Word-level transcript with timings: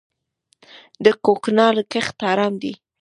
د 1.03 1.05
کوکنارو 1.25 1.83
کښت 1.91 2.17
حرام 2.27 2.53
دی؟ 2.61 2.73